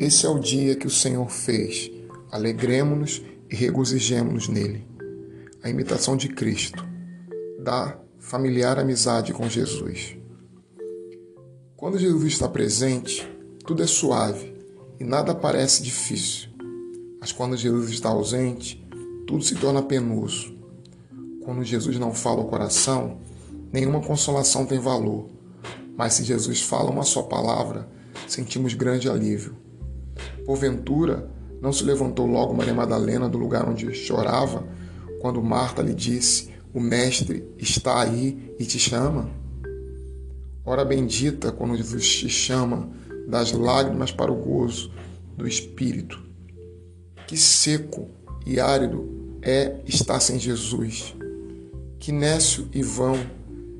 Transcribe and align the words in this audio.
Esse 0.00 0.24
é 0.24 0.30
o 0.30 0.38
dia 0.38 0.74
que 0.76 0.86
o 0.86 0.90
Senhor 0.90 1.30
fez. 1.30 1.90
Alegremos-nos 2.32 3.22
e 3.50 3.54
regozijemos-nos 3.54 4.48
nele. 4.48 4.88
A 5.62 5.68
imitação 5.68 6.16
de 6.16 6.26
Cristo. 6.30 6.82
Da 7.62 8.00
familiar 8.18 8.78
amizade 8.78 9.34
com 9.34 9.46
Jesus. 9.46 10.16
Quando 11.76 11.98
Jesus 11.98 12.32
está 12.32 12.48
presente, 12.48 13.30
tudo 13.66 13.82
é 13.82 13.86
suave 13.86 14.54
e 14.98 15.04
nada 15.04 15.34
parece 15.34 15.82
difícil. 15.82 16.48
Mas 17.20 17.30
quando 17.30 17.54
Jesus 17.54 17.90
está 17.90 18.08
ausente, 18.08 18.82
tudo 19.26 19.44
se 19.44 19.54
torna 19.54 19.82
penoso. 19.82 20.56
Quando 21.44 21.62
Jesus 21.62 21.98
não 21.98 22.14
fala 22.14 22.40
ao 22.40 22.48
coração, 22.48 23.18
nenhuma 23.70 24.00
consolação 24.00 24.64
tem 24.64 24.78
valor. 24.78 25.28
Mas 25.94 26.14
se 26.14 26.24
Jesus 26.24 26.62
fala 26.62 26.90
uma 26.90 27.02
só 27.02 27.22
palavra, 27.22 27.86
sentimos 28.26 28.72
grande 28.72 29.06
alívio. 29.06 29.68
Porventura, 30.50 31.30
não 31.62 31.72
se 31.72 31.84
levantou 31.84 32.26
logo 32.26 32.52
Maria 32.52 32.74
Madalena 32.74 33.28
do 33.28 33.38
lugar 33.38 33.68
onde 33.68 33.94
chorava, 33.94 34.66
quando 35.20 35.40
Marta 35.40 35.80
lhe 35.80 35.94
disse: 35.94 36.48
O 36.74 36.80
Mestre 36.80 37.44
está 37.56 38.02
aí 38.02 38.52
e 38.58 38.64
te 38.64 38.76
chama? 38.76 39.30
Ora 40.66 40.84
bendita 40.84 41.52
quando 41.52 41.76
Jesus 41.76 42.16
te 42.16 42.28
chama 42.28 42.90
das 43.28 43.52
lágrimas 43.52 44.10
para 44.10 44.32
o 44.32 44.34
gozo 44.34 44.90
do 45.36 45.46
Espírito. 45.46 46.20
Que 47.28 47.36
seco 47.36 48.08
e 48.44 48.58
árido 48.58 49.38
é 49.42 49.76
estar 49.86 50.18
sem 50.18 50.36
Jesus. 50.36 51.14
Que 52.00 52.10
nécio 52.10 52.68
e 52.74 52.82
vão 52.82 53.14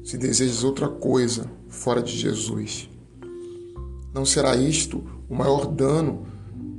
se 0.05 0.17
desejas 0.17 0.63
outra 0.63 0.87
coisa 0.87 1.51
fora 1.69 2.01
de 2.01 2.17
Jesus. 2.17 2.89
Não 4.15 4.25
será 4.25 4.55
isto 4.55 5.05
o 5.29 5.35
maior 5.35 5.67
dano 5.67 6.31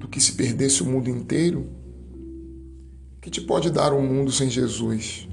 do 0.02 0.08
que 0.08 0.20
se 0.20 0.34
perdesse 0.34 0.82
o 0.82 0.86
mundo 0.86 1.10
inteiro? 1.10 1.70
Que 3.22 3.30
te 3.30 3.40
pode 3.40 3.70
dar 3.70 3.94
um 3.94 4.02
mundo 4.02 4.32
sem 4.32 4.50
Jesus? 4.50 5.30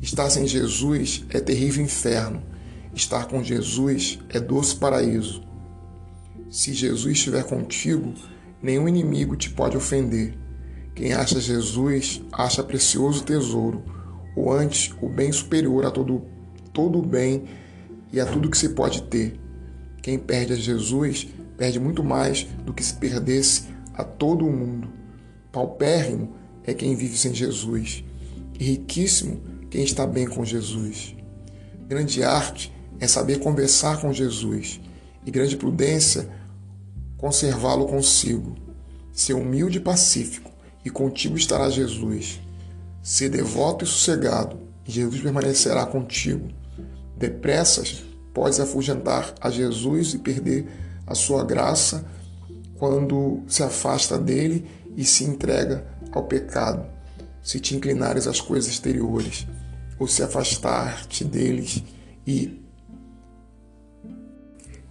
Estar 0.00 0.28
sem 0.28 0.44
Jesus 0.44 1.24
é 1.30 1.38
terrível 1.38 1.84
inferno. 1.84 2.42
Estar 2.92 3.28
com 3.28 3.44
Jesus 3.44 4.18
é 4.28 4.40
doce 4.40 4.74
paraíso. 4.74 5.40
Se 6.50 6.74
Jesus 6.74 7.16
estiver 7.16 7.44
contigo, 7.44 8.12
nenhum 8.60 8.88
inimigo 8.88 9.36
te 9.36 9.50
pode 9.50 9.76
ofender. 9.76 10.36
Quem 10.92 11.12
acha 11.12 11.40
Jesus 11.40 12.22
acha 12.32 12.64
precioso 12.64 13.22
tesouro, 13.22 13.84
ou 14.34 14.52
antes 14.52 14.92
o 15.00 15.08
bem 15.08 15.30
superior 15.30 15.86
a 15.86 15.90
todo, 15.92 16.24
todo 16.72 16.98
o 16.98 17.06
bem 17.06 17.44
e 18.12 18.18
a 18.18 18.26
tudo 18.26 18.50
que 18.50 18.58
se 18.58 18.70
pode 18.70 19.02
ter. 19.04 19.38
Quem 20.02 20.18
perde 20.18 20.54
a 20.54 20.56
Jesus 20.56 21.28
perde 21.56 21.78
muito 21.78 22.02
mais 22.02 22.44
do 22.64 22.72
que 22.72 22.82
se 22.82 22.94
perdesse 22.94 23.75
a 23.96 24.04
todo 24.04 24.46
o 24.46 24.52
mundo. 24.52 24.88
Paupérrimo 25.50 26.34
é 26.64 26.74
quem 26.74 26.94
vive 26.94 27.16
sem 27.16 27.34
Jesus, 27.34 28.04
e 28.58 28.64
riquíssimo 28.64 29.40
quem 29.70 29.82
está 29.82 30.06
bem 30.06 30.26
com 30.26 30.44
Jesus. 30.44 31.14
Grande 31.88 32.22
arte 32.22 32.72
é 33.00 33.06
saber 33.06 33.38
conversar 33.38 34.00
com 34.00 34.12
Jesus, 34.12 34.80
e 35.24 35.30
grande 35.30 35.56
prudência 35.56 36.28
conservá-lo 37.16 37.86
consigo. 37.86 38.54
Ser 39.12 39.34
humilde 39.34 39.78
e 39.78 39.80
pacífico, 39.80 40.50
e 40.84 40.90
contigo 40.90 41.36
estará 41.36 41.70
Jesus. 41.70 42.40
Ser 43.02 43.28
devoto 43.30 43.84
e 43.84 43.88
sossegado, 43.88 44.58
e 44.86 44.92
Jesus 44.92 45.22
permanecerá 45.22 45.86
contigo. 45.86 46.48
Depressas 47.16 48.04
podes 48.34 48.60
afugentar 48.60 49.34
a 49.40 49.48
Jesus 49.48 50.12
e 50.12 50.18
perder 50.18 50.66
a 51.06 51.14
sua 51.14 51.44
graça 51.44 52.04
quando 52.78 53.42
se 53.46 53.62
afasta 53.62 54.18
dele 54.18 54.66
e 54.96 55.04
se 55.04 55.24
entrega 55.24 55.86
ao 56.12 56.24
pecado, 56.24 56.86
se 57.42 57.60
te 57.60 57.76
inclinares 57.76 58.26
às 58.26 58.40
coisas 58.40 58.70
exteriores, 58.70 59.46
ou 59.98 60.06
se 60.06 60.22
afastar-te 60.22 61.24
deles 61.24 61.82
e 62.26 62.62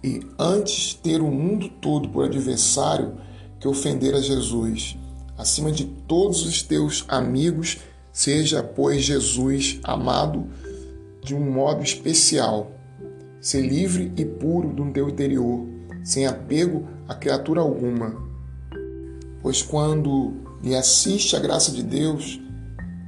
e 0.06 0.20
antes 0.38 0.94
ter 0.94 1.20
o 1.20 1.30
mundo 1.30 1.68
todo 1.68 2.08
por 2.08 2.24
adversário 2.24 3.16
que 3.58 3.66
ofender 3.66 4.14
a 4.14 4.20
Jesus. 4.20 4.96
Acima 5.36 5.72
de 5.72 5.84
todos 5.84 6.46
os 6.46 6.62
teus 6.62 7.04
amigos, 7.08 7.78
seja, 8.12 8.62
pois, 8.62 9.02
Jesus 9.02 9.80
amado 9.82 10.46
de 11.24 11.34
um 11.34 11.50
modo 11.50 11.82
especial. 11.82 12.70
Ser 13.40 13.62
livre 13.62 14.12
e 14.16 14.24
puro 14.24 14.72
do 14.72 14.92
teu 14.92 15.08
interior, 15.08 15.66
sem 16.04 16.24
apego 16.24 16.86
a 17.08 17.14
criatura 17.14 17.60
alguma. 17.60 18.16
Pois 19.42 19.62
quando 19.62 20.34
lhe 20.62 20.74
assiste 20.74 21.36
a 21.36 21.38
graça 21.38 21.70
de 21.70 21.82
Deus, 21.82 22.40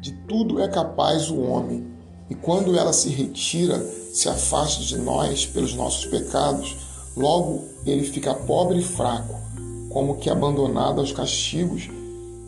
de 0.01 0.13
tudo 0.29 0.61
é 0.61 0.69
capaz 0.69 1.31
o 1.31 1.41
homem, 1.41 1.87
e 2.31 2.35
quando 2.35 2.77
ela 2.77 2.93
se 2.93 3.09
retira, 3.09 3.79
se 4.13 4.29
afasta 4.29 4.85
de 4.85 4.99
nós 4.99 5.47
pelos 5.47 5.75
nossos 5.75 6.07
pecados, 6.07 6.77
logo 7.17 7.65
ele 7.85 8.05
fica 8.05 8.35
pobre 8.35 8.79
e 8.79 8.85
fraco, 8.85 9.35
como 9.91 10.19
que 10.19 10.31
abandonado 10.31 11.01
aos 11.01 11.13
castigos 11.13 11.89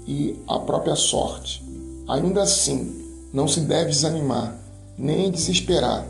e 0.06 0.38
à 0.46 0.58
própria 0.58 0.94
sorte. 0.94 1.64
Ainda 2.08 2.42
assim, 2.42 3.00
não 3.32 3.48
se 3.48 3.60
deve 3.60 3.90
desanimar, 3.90 4.56
nem 4.98 5.30
desesperar, 5.30 6.06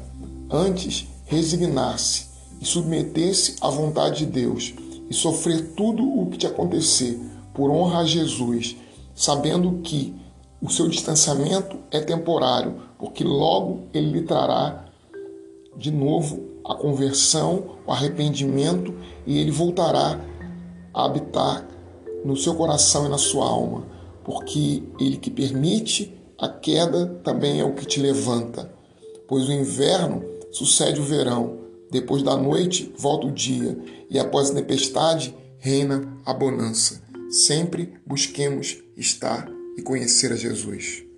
antes 0.51 1.07
resignar-se 1.27 2.27
e 2.61 2.65
submeter-se 2.65 3.57
à 3.61 3.71
vontade 3.71 4.25
de 4.25 4.27
Deus 4.27 4.75
e 5.11 5.15
sofrer 5.15 5.73
tudo 5.75 6.03
o 6.03 6.27
que 6.31 6.39
te 6.39 6.47
acontecer 6.47 7.21
por 7.53 7.69
honra 7.71 7.99
a 7.99 8.05
Jesus, 8.05 8.77
sabendo 9.15 9.81
que 9.83 10.15
o 10.63 10.71
seu 10.71 10.89
distanciamento 10.89 11.79
é 11.91 12.01
temporário, 12.01 12.81
porque 12.99 13.25
logo 13.25 13.81
ele 13.93 14.13
lhe 14.13 14.23
trará 14.23 14.85
de 15.77 15.91
novo 15.91 16.49
a 16.65 16.75
conversão, 16.75 17.77
o 17.87 17.91
arrependimento 17.91 18.95
e 19.27 19.39
ele 19.39 19.51
voltará 19.51 20.21
a 20.95 21.05
habitar 21.05 21.67
no 22.25 22.37
seu 22.37 22.55
coração 22.55 23.07
e 23.07 23.09
na 23.09 23.19
sua 23.19 23.47
alma, 23.47 23.85
porque 24.23 24.83
ele 25.01 25.17
que 25.17 25.31
permite 25.31 26.15
a 26.39 26.49
queda 26.49 27.07
também 27.25 27.61
é 27.61 27.65
o 27.65 27.75
que 27.75 27.87
te 27.87 27.99
levanta, 27.99 28.71
pois 29.27 29.49
o 29.49 29.53
inverno 29.53 30.23
sucede 30.53 31.01
o 31.01 31.05
verão, 31.05 31.60
depois 31.91 32.23
da 32.23 32.37
noite 32.37 32.93
volta 32.97 33.27
o 33.27 33.33
dia, 33.33 33.79
e 34.09 34.19
após 34.19 34.51
a 34.51 34.55
tempestade 34.55 35.35
reina 35.59 36.17
a 36.25 36.33
bonança. 36.33 37.03
Sempre 37.31 37.95
busquemos 38.07 38.79
estar 38.97 39.49
e 39.77 39.83
conhecer 39.83 40.33
a 40.33 40.37
Jesus. 40.37 41.10